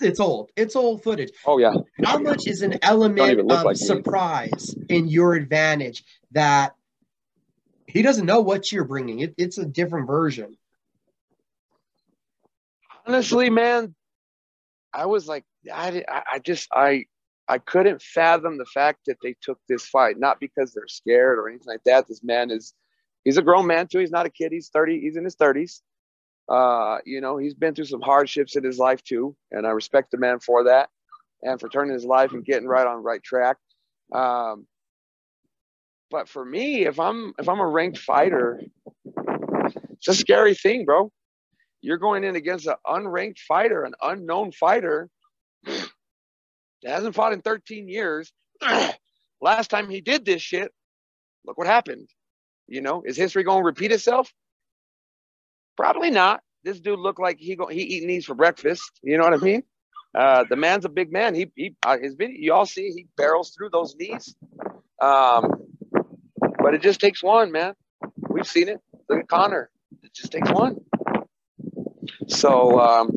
it's 0.00 0.20
old. 0.20 0.50
It's 0.56 0.74
old 0.74 1.02
footage. 1.02 1.30
Oh 1.46 1.58
yeah. 1.58 1.74
How 2.02 2.18
much 2.18 2.46
is 2.46 2.62
an 2.62 2.78
element 2.82 3.40
of 3.40 3.64
like 3.64 3.76
surprise 3.76 4.74
me. 4.76 4.86
in 4.88 5.08
your 5.08 5.34
advantage 5.34 6.04
that 6.32 6.74
he 7.86 8.02
doesn't 8.02 8.26
know 8.26 8.40
what 8.40 8.72
you're 8.72 8.84
bringing? 8.84 9.20
It, 9.20 9.34
it's 9.36 9.58
a 9.58 9.66
different 9.66 10.06
version. 10.06 10.56
Honestly, 13.06 13.50
man, 13.50 13.94
I 14.92 15.06
was 15.06 15.28
like 15.28 15.44
I, 15.72 16.04
I 16.08 16.38
just 16.38 16.68
I 16.72 17.04
I 17.48 17.58
couldn't 17.58 18.00
fathom 18.00 18.56
the 18.56 18.64
fact 18.64 19.00
that 19.06 19.18
they 19.22 19.34
took 19.40 19.58
this 19.68 19.86
fight, 19.86 20.18
not 20.18 20.40
because 20.40 20.72
they're 20.72 20.88
scared 20.88 21.38
or 21.38 21.48
anything 21.48 21.66
like 21.66 21.84
that. 21.84 22.08
This 22.08 22.22
man 22.22 22.50
is 22.50 22.72
he's 23.24 23.36
a 23.36 23.42
grown 23.42 23.66
man 23.66 23.86
too. 23.86 23.98
He's 23.98 24.10
not 24.10 24.26
a 24.26 24.30
kid. 24.30 24.52
He's 24.52 24.68
30, 24.68 25.00
he's 25.00 25.16
in 25.16 25.24
his 25.24 25.36
30s. 25.36 25.80
Uh, 26.48 26.98
you 27.04 27.20
know, 27.20 27.36
he's 27.38 27.54
been 27.54 27.74
through 27.74 27.86
some 27.86 28.00
hardships 28.00 28.56
in 28.56 28.64
his 28.64 28.78
life 28.78 29.02
too, 29.02 29.34
and 29.50 29.66
I 29.66 29.70
respect 29.70 30.10
the 30.10 30.18
man 30.18 30.40
for 30.40 30.64
that 30.64 30.88
and 31.42 31.60
for 31.60 31.68
turning 31.68 31.94
his 31.94 32.04
life 32.04 32.32
and 32.32 32.44
getting 32.44 32.68
right 32.68 32.86
on 32.86 32.96
the 32.96 33.02
right 33.02 33.22
track. 33.22 33.56
Um, 34.12 34.66
but 36.10 36.28
for 36.28 36.44
me, 36.44 36.86
if 36.86 37.00
I'm 37.00 37.34
if 37.38 37.48
I'm 37.48 37.60
a 37.60 37.66
ranked 37.66 37.98
fighter, 37.98 38.60
it's 39.92 40.08
a 40.08 40.14
scary 40.14 40.54
thing, 40.54 40.84
bro. 40.84 41.10
You're 41.80 41.98
going 41.98 42.24
in 42.24 42.36
against 42.36 42.66
an 42.66 42.76
unranked 42.86 43.40
fighter, 43.40 43.84
an 43.84 43.94
unknown 44.00 44.52
fighter 44.52 45.10
hasn't 46.90 47.14
fought 47.14 47.32
in 47.32 47.40
13 47.40 47.88
years. 47.88 48.32
Last 49.40 49.68
time 49.68 49.88
he 49.88 50.00
did 50.00 50.24
this 50.24 50.42
shit, 50.42 50.72
look 51.46 51.58
what 51.58 51.66
happened. 51.66 52.08
You 52.66 52.80
know, 52.80 53.02
is 53.04 53.16
history 53.16 53.42
going 53.42 53.60
to 53.60 53.64
repeat 53.64 53.92
itself? 53.92 54.32
Probably 55.76 56.10
not. 56.10 56.40
This 56.62 56.80
dude 56.80 56.98
looked 56.98 57.20
like 57.20 57.38
he 57.38 57.56
go, 57.56 57.66
he 57.66 57.82
eating 57.82 58.08
these 58.08 58.24
for 58.24 58.34
breakfast. 58.34 58.90
You 59.02 59.18
know 59.18 59.24
what 59.24 59.34
I 59.34 59.38
mean? 59.38 59.62
Uh, 60.14 60.44
the 60.48 60.56
man's 60.56 60.84
a 60.84 60.88
big 60.88 61.12
man. 61.12 61.34
He 61.34 61.50
he 61.56 61.74
uh, 61.84 61.98
his 61.98 62.14
video 62.14 62.36
you 62.38 62.52
all 62.54 62.66
see 62.66 62.90
he 62.90 63.06
barrels 63.16 63.50
through 63.50 63.70
those 63.70 63.96
knees. 63.96 64.34
Um, 65.02 65.52
but 66.62 66.74
it 66.74 66.82
just 66.82 67.00
takes 67.00 67.22
one, 67.22 67.50
man. 67.50 67.74
We've 68.30 68.46
seen 68.46 68.68
it. 68.68 68.78
Look 69.08 69.18
at 69.18 69.28
Connor. 69.28 69.70
It 70.02 70.14
just 70.14 70.32
takes 70.32 70.50
one. 70.50 70.76
So 72.28 72.80
um, 72.80 73.10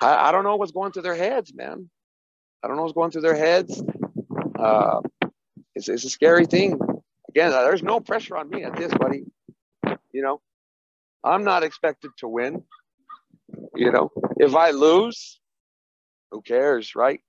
I, 0.00 0.28
I 0.28 0.32
don't 0.32 0.44
know 0.44 0.56
what's 0.56 0.72
going 0.72 0.92
through 0.92 1.02
their 1.02 1.14
heads, 1.14 1.52
man. 1.54 1.90
I 2.62 2.68
don't 2.68 2.76
know 2.76 2.82
what's 2.82 2.94
going 2.94 3.10
through 3.10 3.22
their 3.22 3.36
heads. 3.36 3.82
Uh, 4.58 5.00
it's, 5.74 5.88
it's 5.88 6.04
a 6.04 6.10
scary 6.10 6.46
thing. 6.46 6.78
Again, 7.28 7.52
uh, 7.52 7.62
there's 7.62 7.82
no 7.82 7.98
pressure 7.98 8.36
on 8.36 8.48
me 8.48 8.62
at 8.62 8.76
this, 8.76 8.92
buddy. 8.94 9.24
You 10.12 10.22
know, 10.22 10.40
I'm 11.24 11.44
not 11.44 11.62
expected 11.62 12.10
to 12.18 12.28
win. 12.28 12.62
You 13.74 13.90
know, 13.90 14.10
if 14.36 14.54
I 14.54 14.70
lose, 14.70 15.40
who 16.30 16.42
cares, 16.42 16.94
right? 16.94 17.20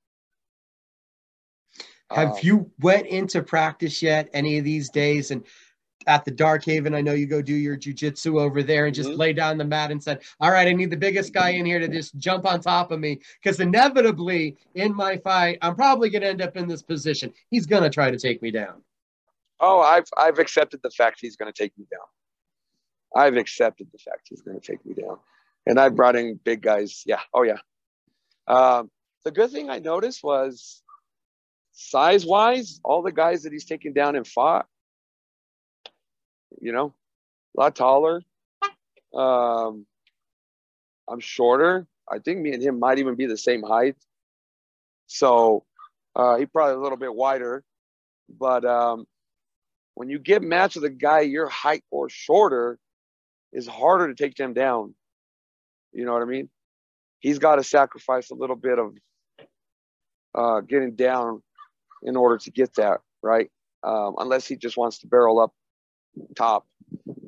Have 2.11 2.31
um, 2.31 2.37
you 2.41 2.71
went 2.79 3.07
into 3.07 3.41
practice 3.41 4.01
yet 4.01 4.29
any 4.33 4.57
of 4.57 4.65
these 4.65 4.89
days 4.89 5.31
and 5.31 5.43
at 6.07 6.25
the 6.25 6.31
Dark 6.31 6.65
Haven, 6.65 6.93
I 6.93 7.01
know 7.01 7.13
you 7.13 7.25
go 7.25 7.41
do 7.41 7.53
your 7.53 7.77
jujitsu 7.77 8.39
over 8.39 8.63
there 8.63 8.85
and 8.85 8.95
just 8.95 9.09
mm-hmm. 9.09 9.19
lay 9.19 9.33
down 9.33 9.57
the 9.57 9.65
mat 9.65 9.91
and 9.91 10.01
said, 10.01 10.21
All 10.39 10.51
right, 10.51 10.67
I 10.67 10.73
need 10.73 10.89
the 10.89 10.97
biggest 10.97 11.33
guy 11.33 11.49
in 11.51 11.65
here 11.65 11.79
to 11.79 11.87
just 11.87 12.17
jump 12.17 12.45
on 12.45 12.61
top 12.61 12.91
of 12.91 12.99
me. 12.99 13.19
Because 13.41 13.59
inevitably 13.59 14.57
in 14.75 14.95
my 14.95 15.17
fight, 15.17 15.57
I'm 15.61 15.75
probably 15.75 16.09
gonna 16.09 16.27
end 16.27 16.41
up 16.41 16.57
in 16.57 16.67
this 16.67 16.81
position. 16.81 17.33
He's 17.49 17.65
gonna 17.65 17.89
try 17.89 18.11
to 18.11 18.17
take 18.17 18.41
me 18.41 18.51
down. 18.51 18.81
Oh, 19.59 19.81
I've 19.81 20.07
I've 20.17 20.39
accepted 20.39 20.81
the 20.83 20.91
fact 20.91 21.19
he's 21.21 21.35
gonna 21.35 21.53
take 21.53 21.77
me 21.77 21.85
down. 21.91 22.01
I've 23.15 23.37
accepted 23.37 23.87
the 23.91 23.99
fact 23.99 24.27
he's 24.29 24.41
gonna 24.41 24.59
take 24.59 24.85
me 24.85 24.93
down. 24.93 25.17
And 25.65 25.79
I 25.79 25.89
brought 25.89 26.15
in 26.15 26.39
big 26.43 26.61
guys. 26.61 27.03
Yeah. 27.05 27.21
Oh 27.33 27.43
yeah. 27.43 27.59
Um, 28.47 28.91
the 29.23 29.31
good 29.31 29.51
thing 29.51 29.69
I 29.69 29.79
noticed 29.79 30.23
was 30.23 30.83
size 31.73 32.25
wise, 32.25 32.79
all 32.83 33.01
the 33.01 33.11
guys 33.11 33.43
that 33.43 33.51
he's 33.51 33.65
taken 33.65 33.93
down 33.93 34.15
and 34.15 34.27
fought, 34.27 34.67
you 36.63 36.71
know, 36.71 36.93
a 37.57 37.59
lot 37.59 37.75
taller. 37.75 38.21
Um, 39.13 39.85
I'm 41.09 41.19
shorter. 41.19 41.85
I 42.09 42.19
think 42.19 42.39
me 42.39 42.53
and 42.53 42.63
him 42.63 42.79
might 42.79 42.99
even 42.99 43.15
be 43.15 43.25
the 43.25 43.37
same 43.37 43.61
height. 43.61 43.97
So 45.07 45.65
uh, 46.15 46.37
he 46.37 46.45
probably 46.45 46.75
a 46.75 46.79
little 46.79 46.97
bit 46.97 47.13
wider. 47.13 47.63
But 48.29 48.63
um, 48.63 49.05
when 49.95 50.09
you 50.09 50.19
get 50.19 50.41
matched 50.41 50.75
with 50.75 50.85
a 50.85 50.89
guy 50.89 51.19
your 51.21 51.49
height 51.49 51.83
or 51.91 52.09
shorter, 52.09 52.79
it's 53.51 53.67
harder 53.67 54.07
to 54.07 54.15
take 54.15 54.35
them 54.35 54.53
down. 54.53 54.95
You 55.91 56.05
know 56.05 56.13
what 56.13 56.21
I 56.21 56.25
mean? 56.25 56.49
He's 57.19 57.39
got 57.39 57.57
to 57.57 57.63
sacrifice 57.63 58.31
a 58.31 58.35
little 58.35 58.55
bit 58.55 58.79
of 58.79 58.93
uh, 60.33 60.61
getting 60.61 60.95
down 60.95 61.43
in 62.01 62.15
order 62.15 62.37
to 62.37 62.51
get 62.51 62.73
that 62.75 63.01
right. 63.21 63.51
Um, 63.83 64.15
unless 64.17 64.47
he 64.47 64.55
just 64.55 64.77
wants 64.77 64.99
to 64.99 65.07
barrel 65.07 65.39
up 65.39 65.53
top, 66.35 66.65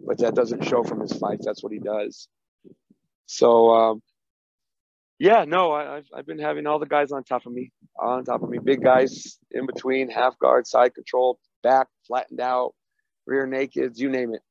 but 0.05 0.17
that 0.19 0.35
doesn't 0.35 0.63
show 0.63 0.83
from 0.83 0.99
his 0.99 1.13
fights. 1.13 1.45
That's 1.45 1.63
what 1.63 1.73
he 1.73 1.79
does. 1.79 2.27
So, 3.25 3.69
um, 3.73 4.01
yeah, 5.19 5.45
no, 5.45 5.71
I, 5.71 5.95
have 5.95 6.05
I've 6.13 6.25
been 6.25 6.39
having 6.39 6.67
all 6.67 6.79
the 6.79 6.85
guys 6.85 7.11
on 7.11 7.23
top 7.23 7.45
of 7.45 7.53
me, 7.53 7.71
on 7.99 8.25
top 8.25 8.43
of 8.43 8.49
me, 8.49 8.59
big 8.59 8.83
guys 8.83 9.39
in 9.51 9.65
between, 9.65 10.09
half 10.09 10.37
guard, 10.37 10.67
side 10.67 10.93
control, 10.93 11.39
back 11.63 11.87
flattened 12.05 12.41
out, 12.41 12.73
rear 13.25 13.47
nakeds, 13.47 13.97
you 13.97 14.09
name 14.09 14.33
it, 14.33 14.41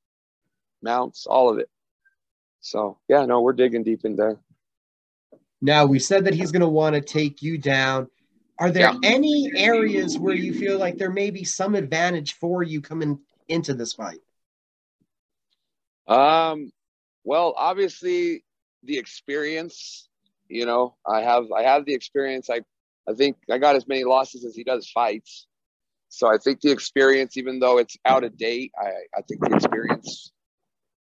mounts, 0.82 1.26
all 1.26 1.50
of 1.50 1.58
it. 1.58 1.68
So, 2.60 2.98
yeah, 3.08 3.26
no, 3.26 3.42
we're 3.42 3.52
digging 3.52 3.84
deep 3.84 4.04
in 4.04 4.16
there. 4.16 4.38
Now, 5.60 5.84
we 5.86 5.98
said 5.98 6.24
that 6.24 6.34
he's 6.34 6.50
going 6.50 6.62
to 6.62 6.68
want 6.68 6.94
to 6.94 7.00
take 7.00 7.42
you 7.42 7.58
down. 7.58 8.08
Are 8.58 8.70
there 8.70 8.90
yeah. 8.90 8.98
any 9.02 9.50
areas 9.54 10.18
where 10.18 10.34
you 10.34 10.54
feel 10.54 10.78
like 10.78 10.96
there 10.96 11.10
may 11.10 11.30
be 11.30 11.44
some 11.44 11.74
advantage 11.74 12.34
for 12.34 12.62
you 12.62 12.80
coming 12.80 13.18
into 13.48 13.74
this 13.74 13.92
fight? 13.92 14.20
Um, 16.06 16.70
well, 17.24 17.54
obviously 17.56 18.44
the 18.82 18.98
experience. 18.98 20.08
You 20.48 20.66
know, 20.66 20.96
I 21.06 21.22
have 21.22 21.50
I 21.52 21.62
have 21.62 21.86
the 21.86 21.94
experience. 21.94 22.50
I 22.50 22.60
I 23.08 23.14
think 23.14 23.36
I 23.50 23.58
got 23.58 23.76
as 23.76 23.88
many 23.88 24.04
losses 24.04 24.44
as 24.44 24.54
he 24.54 24.64
does 24.64 24.90
fights. 24.90 25.46
So 26.08 26.28
I 26.28 26.38
think 26.38 26.60
the 26.60 26.70
experience, 26.70 27.36
even 27.36 27.58
though 27.58 27.78
it's 27.78 27.96
out 28.04 28.22
of 28.24 28.36
date, 28.36 28.72
I, 28.78 28.88
I 29.18 29.22
think 29.22 29.40
the 29.40 29.56
experience 29.56 30.32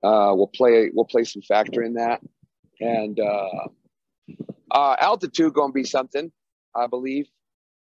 uh, 0.03 0.33
will 0.35 0.51
play 0.55 0.89
will 0.93 1.05
play 1.05 1.25
some 1.25 1.41
factor 1.41 1.83
in 1.83 1.95
that. 1.95 2.21
And 2.79 3.19
uh, 3.19 3.67
uh, 4.71 4.95
altitude 4.99 5.53
going 5.53 5.69
to 5.71 5.73
be 5.73 5.83
something, 5.83 6.31
I 6.75 6.87
believe. 6.87 7.27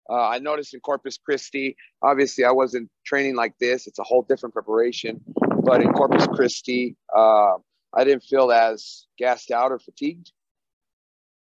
Uh, 0.10 0.28
I 0.28 0.40
noticed 0.40 0.74
in 0.74 0.80
Corpus 0.82 1.18
Christi, 1.18 1.76
obviously 2.02 2.44
I 2.44 2.52
wasn't 2.52 2.90
training 3.06 3.36
like 3.36 3.58
this. 3.60 3.88
It's 3.88 4.00
a 4.00 4.04
whole 4.04 4.24
different 4.24 4.54
preparation. 4.54 5.22
But 5.64 5.82
in 5.82 5.94
Corpus 5.94 6.28
Christi, 6.28 6.96
uh, 7.16 7.54
I 7.94 8.04
didn't 8.04 8.24
feel 8.24 8.52
as 8.52 9.06
gassed 9.18 9.52
out 9.52 9.72
or 9.72 9.80
fatigued. 9.80 10.32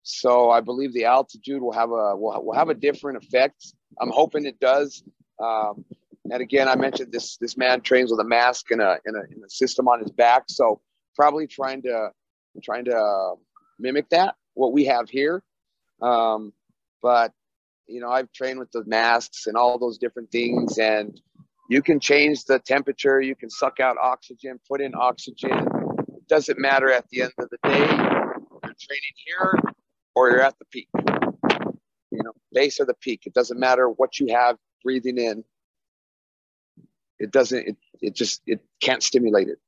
So 0.02 0.50
I 0.50 0.61
believe 0.61 0.93
the 0.93 1.05
altitude 1.05 1.62
will 1.62 1.73
have 1.73 1.90
a 1.90 2.17
will, 2.17 2.45
will 2.45 2.55
have 2.55 2.69
a 2.69 2.75
different 2.75 3.23
effect. 3.23 3.75
I'm 4.00 4.11
hoping 4.11 4.45
it 4.45 4.59
does. 4.61 5.02
Um, 5.43 5.85
and 6.31 6.43
again, 6.43 6.69
I 6.69 6.76
mentioned 6.76 7.12
this 7.12 7.37
this 7.37 7.57
man 7.57 7.81
trains 7.81 8.11
with 8.11 8.21
a 8.21 8.25
mask 8.25 8.71
and 8.71 8.81
a, 8.81 8.99
and 9.05 9.17
a, 9.17 9.21
and 9.21 9.45
a 9.45 9.50
system 9.50 9.88
on 9.88 10.00
his 10.00 10.11
back. 10.11 10.45
So 10.49 10.81
probably 11.14 11.47
trying 11.47 11.83
to 11.83 12.11
trying 12.62 12.85
to 12.87 12.97
uh, 12.97 13.35
mimic 13.79 14.09
that 14.11 14.35
what 14.55 14.73
we 14.73 14.85
have 14.87 15.09
here. 15.09 15.43
Um, 16.02 16.52
but 17.02 17.33
you 17.90 18.00
know, 18.00 18.11
I've 18.11 18.32
trained 18.32 18.59
with 18.59 18.70
the 18.70 18.85
masks 18.87 19.47
and 19.47 19.56
all 19.56 19.78
those 19.78 19.99
different 19.99 20.30
things, 20.30 20.78
and 20.78 21.20
you 21.68 21.82
can 21.82 22.00
change 22.00 22.44
the 22.44 22.59
temperature, 22.59 23.20
you 23.20 23.35
can 23.35 23.50
suck 23.50 23.80
out 23.80 23.97
oxygen, 24.00 24.59
put 24.68 24.80
in 24.80 24.92
oxygen. 24.94 25.50
It 26.09 26.28
doesn't 26.28 26.59
matter 26.59 26.90
at 26.90 27.09
the 27.11 27.23
end 27.23 27.32
of 27.38 27.49
the 27.50 27.59
day. 27.68 27.78
You're 27.78 28.75
training 28.78 29.14
here 29.25 29.59
or 30.14 30.30
you're 30.30 30.42
at 30.42 30.59
the 30.59 30.64
peak. 30.66 30.88
You 32.12 32.23
know, 32.25 32.32
base 32.52 32.80
or 32.80 32.87
the 32.87 32.94
peak. 32.94 33.23
It 33.26 33.35
doesn't 33.35 33.59
matter 33.59 33.88
what 33.88 34.18
you 34.18 34.35
have 34.35 34.56
breathing 34.82 35.18
in. 35.18 35.44
It 37.18 37.30
doesn't, 37.30 37.68
it, 37.68 37.76
it 38.00 38.14
just, 38.14 38.42
it 38.47 38.61
can't 38.80 39.02
stimulate 39.02 39.49
it. 39.49 39.59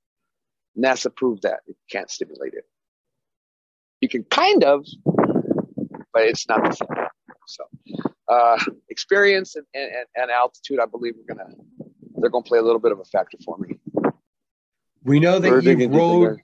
NASA 0.76 1.14
proved 1.14 1.42
that. 1.42 1.60
It 1.66 1.76
can't 1.90 2.10
stimulate 2.10 2.54
it. 2.54 2.64
You 4.00 4.08
can 4.08 4.24
kind 4.24 4.64
of, 4.64 4.84
but 5.04 6.22
it's 6.22 6.48
not 6.48 6.64
the 6.64 6.72
same. 6.72 6.88
So 7.46 7.64
uh, 8.32 8.58
experience 8.88 9.56
and, 9.56 9.66
and, 9.74 9.90
and 10.16 10.30
altitude, 10.30 10.80
I 10.80 10.86
believe, 10.86 11.14
we're 11.16 11.34
gonna 11.34 11.54
they're 12.16 12.30
gonna 12.30 12.42
play 12.42 12.58
a 12.58 12.62
little 12.62 12.80
bit 12.80 12.92
of 12.92 13.00
a 13.00 13.04
factor 13.04 13.38
for 13.44 13.58
me. 13.58 13.78
We 15.04 15.20
know 15.20 15.38
that 15.38 15.62
you 15.62 15.88
rode 15.88 16.40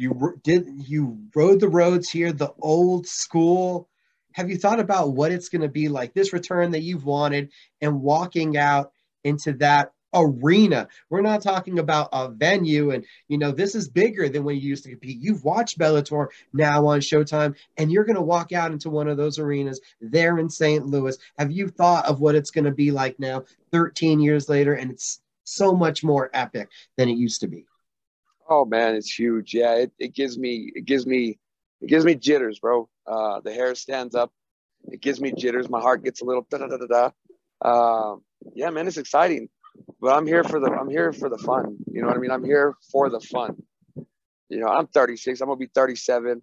you 0.00 0.40
did 0.42 0.66
you 0.86 1.18
rode 1.34 1.60
the 1.60 1.68
roads 1.68 2.10
here, 2.10 2.32
the 2.32 2.52
old 2.60 3.06
school. 3.06 3.88
Have 4.32 4.48
you 4.48 4.56
thought 4.56 4.80
about 4.80 5.12
what 5.12 5.32
it's 5.32 5.48
going 5.48 5.62
to 5.62 5.68
be 5.68 5.88
like 5.88 6.14
this 6.14 6.32
return 6.32 6.70
that 6.70 6.82
you've 6.82 7.04
wanted 7.04 7.50
and 7.80 8.00
walking 8.00 8.56
out 8.56 8.92
into 9.24 9.52
that 9.54 9.92
arena. 10.14 10.88
We're 11.08 11.20
not 11.20 11.42
talking 11.42 11.78
about 11.78 12.08
a 12.12 12.28
venue, 12.28 12.90
and 12.90 13.04
you 13.28 13.38
know 13.38 13.52
this 13.52 13.74
is 13.74 13.88
bigger 13.88 14.28
than 14.28 14.44
when 14.44 14.56
you 14.56 14.62
used 14.62 14.84
to 14.84 14.90
compete. 14.90 15.18
You've 15.20 15.44
watched 15.44 15.78
Bellator 15.78 16.28
now 16.52 16.86
on 16.86 17.00
Showtime, 17.00 17.54
and 17.76 17.90
you're 17.90 18.04
going 18.04 18.16
to 18.16 18.22
walk 18.22 18.52
out 18.52 18.72
into 18.72 18.90
one 18.90 19.08
of 19.08 19.16
those 19.16 19.38
arenas 19.38 19.80
there 20.00 20.38
in 20.38 20.48
St. 20.48 20.86
Louis. 20.86 21.16
Have 21.38 21.50
you 21.50 21.68
thought 21.68 22.06
of 22.06 22.20
what 22.20 22.34
it's 22.34 22.50
going 22.50 22.64
to 22.64 22.70
be 22.70 22.90
like 22.90 23.18
now, 23.18 23.44
13 23.72 24.20
years 24.20 24.48
later, 24.48 24.74
and 24.74 24.90
it's 24.90 25.20
so 25.44 25.72
much 25.74 26.04
more 26.04 26.30
epic 26.32 26.68
than 26.96 27.08
it 27.08 27.16
used 27.16 27.40
to 27.40 27.48
be? 27.48 27.66
Oh 28.48 28.64
man, 28.64 28.94
it's 28.94 29.12
huge. 29.12 29.54
Yeah, 29.54 29.74
it, 29.76 29.92
it 29.98 30.14
gives 30.14 30.36
me 30.36 30.72
it 30.74 30.84
gives 30.84 31.06
me 31.06 31.38
it 31.80 31.86
gives 31.86 32.04
me 32.04 32.14
jitters, 32.14 32.58
bro. 32.58 32.88
Uh, 33.06 33.40
the 33.40 33.52
hair 33.52 33.74
stands 33.74 34.14
up. 34.14 34.32
it 34.90 35.00
gives 35.00 35.20
me 35.20 35.32
jitters. 35.32 35.68
My 35.68 35.80
heart 35.80 36.04
gets 36.04 36.20
a 36.20 36.24
little 36.24 36.46
da 36.50 36.58
da 36.58 36.66
da 36.66 36.76
da 36.76 36.86
da. 36.86 37.10
Uh, 37.62 38.16
yeah, 38.54 38.70
man, 38.70 38.88
it's 38.88 38.96
exciting. 38.96 39.48
But 40.00 40.16
I'm 40.16 40.26
here 40.26 40.44
for 40.44 40.60
the 40.60 40.70
I'm 40.70 40.88
here 40.88 41.12
for 41.12 41.28
the 41.28 41.38
fun. 41.38 41.78
You 41.90 42.02
know 42.02 42.08
what 42.08 42.16
I 42.16 42.20
mean? 42.20 42.30
I'm 42.30 42.44
here 42.44 42.74
for 42.90 43.10
the 43.10 43.20
fun. 43.20 43.62
You 44.48 44.60
know, 44.60 44.68
I'm 44.68 44.86
36. 44.86 45.40
I'm 45.40 45.48
gonna 45.48 45.56
be 45.58 45.70
37. 45.74 46.42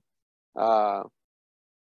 Uh, 0.56 1.04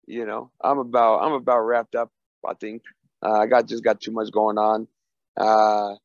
you 0.07 0.25
know, 0.25 0.51
I'm 0.61 0.79
about 0.79 1.19
I'm 1.19 1.33
about 1.33 1.59
wrapped 1.59 1.95
up. 1.95 2.11
I 2.47 2.53
think 2.53 2.83
uh, 3.21 3.33
I 3.33 3.47
got 3.47 3.67
just 3.67 3.83
got 3.83 4.01
too 4.01 4.11
much 4.11 4.31
going 4.31 4.57
on. 4.57 4.87
Uh, 5.37 5.95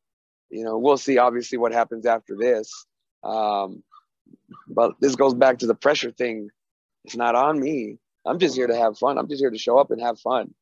you 0.51 0.65
know, 0.65 0.79
we'll 0.79 0.99
see. 0.99 1.19
Obviously, 1.19 1.59
what 1.59 1.73
happens 1.73 2.07
after 2.07 2.37
this. 2.37 2.87
Um, 3.23 3.83
but 4.69 4.93
this 5.01 5.17
goes 5.17 5.35
back 5.35 5.59
to 5.59 5.67
the 5.67 5.75
pressure 5.75 6.11
thing. 6.11 6.49
It's 7.05 7.17
not 7.17 7.35
on 7.35 7.59
me. 7.59 7.99
I'm 8.27 8.39
just 8.39 8.57
here 8.57 8.67
to 8.67 8.77
have 8.77 8.99
fun. 8.99 9.19
I'm 9.19 9.29
just 9.29 9.41
here 9.41 9.51
to 9.51 9.59
show 9.59 9.79
up 9.79 9.91
and 9.91 10.01
have 10.01 10.19
fun. 10.19 10.55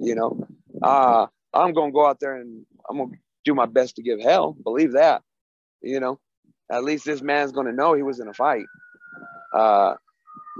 You 0.00 0.14
know, 0.14 0.46
uh, 0.82 1.26
I'm 1.52 1.72
gonna 1.72 1.92
go 1.92 2.06
out 2.06 2.20
there 2.20 2.36
and 2.36 2.64
I'm 2.88 2.98
gonna 2.98 3.12
do 3.50 3.54
my 3.54 3.66
best 3.66 3.96
to 3.96 4.02
give 4.02 4.20
hell. 4.20 4.56
Believe 4.64 4.92
that. 4.92 5.22
You 5.82 6.00
know, 6.00 6.20
at 6.70 6.84
least 6.84 7.04
this 7.04 7.22
man's 7.22 7.52
gonna 7.52 7.72
know 7.72 7.94
he 7.94 8.02
was 8.02 8.20
in 8.20 8.28
a 8.28 8.34
fight. 8.34 8.66
Uh, 9.52 9.94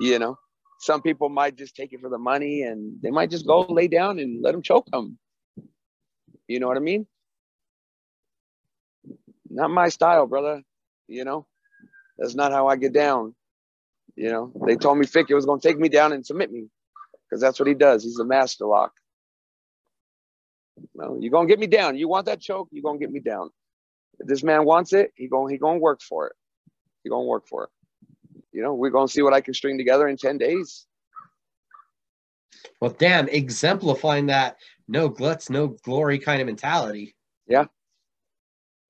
you 0.01 0.19
know, 0.19 0.37
some 0.81 1.03
people 1.03 1.29
might 1.29 1.57
just 1.57 1.77
take 1.77 1.93
it 1.93 2.01
for 2.01 2.09
the 2.11 2.19
money 2.19 2.63
and 2.63 3.01
they 3.03 3.11
might 3.11 3.31
just 3.31 3.47
go 3.47 3.61
lay 3.69 3.87
down 3.87 4.19
and 4.19 4.43
let 4.43 4.55
him 4.55 4.63
choke 4.63 4.91
them. 4.91 5.19
You 6.49 6.59
know 6.59 6.67
what 6.67 6.77
I 6.77 6.81
mean? 6.81 7.07
Not 9.49 9.71
my 9.71 9.89
style, 9.89 10.27
brother. 10.27 10.63
You 11.07 11.25
know, 11.25 11.47
that's 12.19 12.35
not 12.35 12.53
how 12.53 12.67
I 12.67 12.77
get 12.77 12.93
down. 12.93 13.35
You 14.17 14.31
know, 14.31 14.53
they 14.67 14.77
told 14.77 14.99
me 14.99 15.07
Fick 15.07 15.29
was 15.29 15.47
going 15.47 15.61
to 15.61 15.69
take 15.69 15.79
me 15.79 15.89
down 15.89 16.13
and 16.13 16.27
submit 16.27 16.51
me 16.51 16.69
because 17.29 17.41
that's 17.41 17.61
what 17.61 17.69
he 17.69 17.75
does. 17.75 18.03
He's 18.03 18.19
a 18.19 18.25
master 18.25 18.67
lock. 18.67 18.93
Well, 20.95 21.19
you're 21.21 21.31
to 21.47 21.51
get 21.51 21.59
me 21.59 21.67
down. 21.67 21.97
You 21.97 22.09
want 22.09 22.27
that 22.27 22.41
choke? 22.41 22.69
You're 22.71 22.83
to 22.99 23.05
get 23.05 23.13
me 23.13 23.21
down. 23.21 23.51
If 24.19 24.27
this 24.27 24.43
man 24.43 24.65
wants 24.65 24.93
it, 24.93 25.13
he 25.17 25.29
gonna 25.29 25.51
he 25.51 25.59
to 25.59 25.81
work 25.81 26.03
for 26.03 26.27
it. 26.27 26.35
He 27.03 27.11
to 27.25 27.29
work 27.29 27.47
for 27.49 27.65
it. 27.65 27.71
You 28.53 28.63
know, 28.63 28.75
we're 28.75 28.91
to 29.07 29.13
see 29.13 29.23
what 29.23 29.33
I 29.33 29.41
can 29.41 29.55
string 29.55 29.79
together 29.79 30.09
in 30.09 30.17
10 30.17 30.39
days. 30.39 30.87
Well, 32.81 32.95
damn, 32.99 33.29
exemplifying 33.29 34.27
that 34.27 34.57
no 34.89 35.09
gluts, 35.09 35.51
no 35.51 35.69
glory 35.69 36.19
kind 36.19 36.41
of 36.41 36.47
mentality. 36.47 37.15
Yeah. 37.47 37.67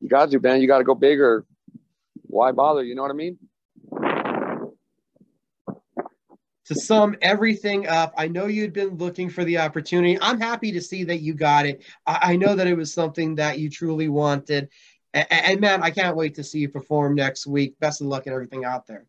You 0.01 0.09
got 0.09 0.27
to, 0.27 0.31
do, 0.31 0.41
man. 0.41 0.61
You 0.61 0.67
got 0.67 0.79
to 0.79 0.85
go 0.85 0.95
bigger. 0.95 1.45
Why 2.23 2.53
bother? 2.53 2.83
You 2.83 2.95
know 2.95 3.03
what 3.03 3.11
I 3.11 3.15
mean? 3.15 3.39
To 6.71 6.77
sum 6.77 7.17
everything 7.21 7.89
up, 7.89 8.15
I 8.17 8.29
know 8.29 8.47
you'd 8.47 8.73
been 8.73 8.97
looking 8.97 9.29
for 9.29 9.43
the 9.43 9.59
opportunity. 9.59 10.17
I'm 10.21 10.41
happy 10.41 10.71
to 10.71 10.81
see 10.81 11.03
that 11.03 11.19
you 11.19 11.35
got 11.35 11.67
it. 11.67 11.83
I, 12.07 12.19
I 12.23 12.37
know 12.37 12.55
that 12.55 12.69
it 12.69 12.77
was 12.77 12.95
something 12.95 13.35
that 13.35 13.59
you 13.59 13.69
truly 13.69 14.09
wanted. 14.09 14.69
And, 15.13 15.27
and, 15.33 15.61
man, 15.61 15.83
I 15.83 15.91
can't 15.91 16.17
wait 16.17 16.37
to 16.37 16.45
see 16.45 16.61
you 16.61 16.69
perform 16.69 17.17
next 17.17 17.45
week. 17.45 17.77
Best 17.81 18.01
of 18.01 18.07
luck 18.07 18.27
and 18.27 18.35
everything 18.35 18.65
out 18.65 18.87
there. 18.87 19.07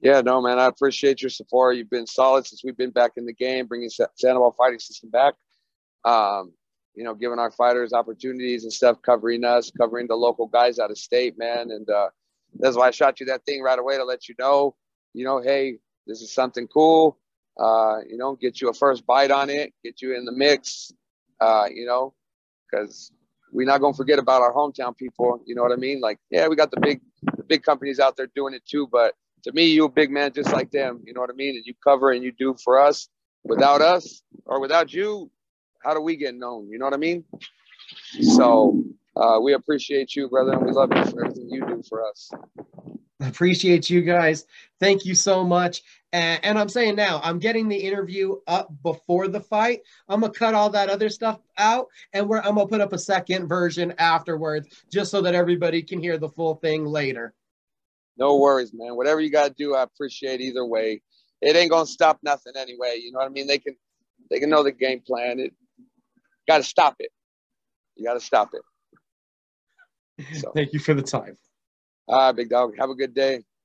Yeah, 0.00 0.22
no, 0.22 0.40
man, 0.40 0.58
I 0.58 0.68
appreciate 0.68 1.20
your 1.20 1.28
support. 1.28 1.76
You've 1.76 1.90
been 1.90 2.06
solid 2.06 2.46
since 2.46 2.64
we've 2.64 2.78
been 2.78 2.92
back 2.92 3.12
in 3.18 3.26
the 3.26 3.34
game, 3.34 3.66
bringing 3.66 3.90
Sandoval 3.90 4.52
fighting 4.52 4.78
system 4.78 5.10
back. 5.10 5.34
Um, 6.06 6.54
you 6.94 7.04
know, 7.04 7.14
giving 7.14 7.38
our 7.38 7.50
fighters 7.50 7.92
opportunities 7.92 8.64
and 8.64 8.72
stuff, 8.72 9.02
covering 9.02 9.44
us, 9.44 9.70
covering 9.78 10.06
the 10.06 10.16
local 10.16 10.46
guys 10.46 10.78
out 10.78 10.90
of 10.90 10.96
state, 10.96 11.36
man. 11.36 11.72
And 11.72 11.90
uh, 11.90 12.08
that's 12.58 12.74
why 12.74 12.88
I 12.88 12.90
shot 12.90 13.20
you 13.20 13.26
that 13.26 13.44
thing 13.44 13.60
right 13.60 13.78
away 13.78 13.98
to 13.98 14.04
let 14.04 14.30
you 14.30 14.34
know, 14.38 14.76
you 15.12 15.26
know, 15.26 15.42
hey, 15.42 15.76
this 16.06 16.20
is 16.20 16.32
something 16.32 16.66
cool. 16.68 17.18
Uh, 17.58 17.98
you 18.08 18.16
know, 18.16 18.36
get 18.36 18.60
you 18.60 18.68
a 18.68 18.74
first 18.74 19.06
bite 19.06 19.30
on 19.30 19.50
it, 19.50 19.72
get 19.84 20.00
you 20.00 20.16
in 20.16 20.24
the 20.24 20.32
mix. 20.32 20.92
Uh, 21.40 21.66
you 21.72 21.86
know, 21.86 22.14
because 22.70 23.12
we're 23.52 23.66
not 23.66 23.80
gonna 23.80 23.94
forget 23.94 24.18
about 24.18 24.42
our 24.42 24.52
hometown 24.52 24.96
people. 24.96 25.42
You 25.46 25.54
know 25.54 25.62
what 25.62 25.72
I 25.72 25.76
mean? 25.76 26.00
Like, 26.00 26.18
yeah, 26.30 26.48
we 26.48 26.56
got 26.56 26.70
the 26.70 26.80
big, 26.80 27.00
the 27.36 27.42
big 27.42 27.62
companies 27.62 27.98
out 27.98 28.16
there 28.16 28.28
doing 28.34 28.54
it 28.54 28.64
too. 28.66 28.88
But 28.90 29.14
to 29.44 29.52
me, 29.52 29.66
you 29.66 29.84
a 29.84 29.88
big 29.90 30.10
man 30.10 30.32
just 30.32 30.52
like 30.52 30.70
them. 30.70 31.02
You 31.04 31.14
know 31.14 31.20
what 31.20 31.30
I 31.30 31.34
mean? 31.34 31.56
And 31.56 31.64
you 31.64 31.74
cover 31.82 32.10
and 32.10 32.22
you 32.22 32.32
do 32.32 32.54
for 32.62 32.80
us. 32.80 33.08
Without 33.42 33.80
us 33.80 34.22
or 34.44 34.60
without 34.60 34.92
you, 34.92 35.30
how 35.82 35.94
do 35.94 36.00
we 36.02 36.16
get 36.16 36.34
known? 36.34 36.68
You 36.68 36.78
know 36.78 36.84
what 36.84 36.92
I 36.92 36.98
mean? 36.98 37.24
So 38.20 38.84
uh, 39.16 39.38
we 39.42 39.54
appreciate 39.54 40.14
you, 40.14 40.28
brother, 40.28 40.52
and 40.52 40.66
we 40.66 40.72
love 40.72 40.90
you 40.94 41.04
for 41.06 41.24
everything 41.24 41.48
you 41.48 41.64
do 41.66 41.82
for 41.88 42.06
us. 42.06 42.30
Appreciate 43.20 43.90
you 43.90 44.00
guys. 44.00 44.46
Thank 44.78 45.04
you 45.04 45.14
so 45.14 45.44
much. 45.44 45.82
And, 46.12 46.44
and, 46.44 46.58
I'm 46.58 46.68
saying 46.68 46.96
now, 46.96 47.20
I'm 47.22 47.38
getting 47.38 47.68
the 47.68 47.76
interview 47.76 48.36
up 48.48 48.72
before 48.82 49.28
the 49.28 49.40
fight. 49.40 49.82
I'm 50.08 50.20
gonna 50.20 50.32
cut 50.32 50.54
all 50.54 50.70
that 50.70 50.88
other 50.88 51.08
stuff 51.08 51.38
out, 51.56 51.86
and 52.12 52.28
we're 52.28 52.40
I'm 52.40 52.56
gonna 52.56 52.66
put 52.66 52.80
up 52.80 52.92
a 52.92 52.98
second 52.98 53.46
version 53.46 53.94
afterwards, 53.98 54.82
just 54.90 55.12
so 55.12 55.20
that 55.20 55.36
everybody 55.36 55.82
can 55.82 56.00
hear 56.00 56.18
the 56.18 56.28
full 56.28 56.56
thing 56.56 56.84
later. 56.84 57.32
No 58.16 58.38
worries, 58.38 58.72
man. 58.74 58.96
Whatever 58.96 59.20
you 59.20 59.30
gotta 59.30 59.54
do, 59.56 59.76
I 59.76 59.84
appreciate 59.84 60.40
either 60.40 60.64
way. 60.64 61.00
It 61.40 61.54
ain't 61.54 61.70
gonna 61.70 61.86
stop 61.86 62.18
nothing 62.24 62.54
anyway. 62.56 62.98
You 63.00 63.12
know 63.12 63.20
what 63.20 63.26
I 63.26 63.30
mean? 63.30 63.46
They 63.46 63.58
can 63.58 63.76
they 64.30 64.40
can 64.40 64.50
know 64.50 64.64
the 64.64 64.72
game 64.72 65.02
plan. 65.06 65.38
It 65.38 65.54
gotta 66.48 66.64
stop 66.64 66.96
it. 66.98 67.12
You 67.94 68.04
gotta 68.04 68.20
stop 68.20 68.50
it. 68.54 68.62
So. 70.34 70.52
Thank 70.54 70.74
you 70.74 70.80
for 70.80 70.92
the 70.92 71.02
time. 71.02 71.38
All 72.10 72.18
right, 72.18 72.36
big 72.36 72.50
dog. 72.50 72.74
Have 72.78 72.90
a 72.90 72.96
good 72.96 73.14
day. 73.14 73.44